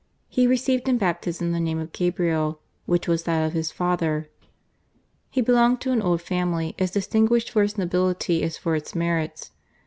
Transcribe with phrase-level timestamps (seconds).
[0.27, 4.31] He received in Baptism the name of Gabriel, which was that of his father.
[5.29, 9.51] He belonged to an old family, as distinguished for its nobility as for its merits.